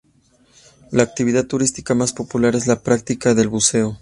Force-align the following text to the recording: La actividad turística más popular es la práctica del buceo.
La 0.89 1.03
actividad 1.03 1.45
turística 1.45 1.93
más 1.93 2.11
popular 2.11 2.55
es 2.55 2.65
la 2.65 2.81
práctica 2.81 3.35
del 3.35 3.49
buceo. 3.49 3.99